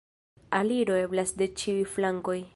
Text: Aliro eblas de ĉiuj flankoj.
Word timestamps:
Aliro 0.59 0.97
eblas 1.03 1.35
de 1.43 1.51
ĉiuj 1.63 1.79
flankoj. 1.97 2.41